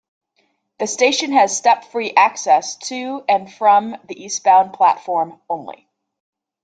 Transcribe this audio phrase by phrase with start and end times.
[0.79, 5.87] The station has step-free access to and from the eastbound platform only.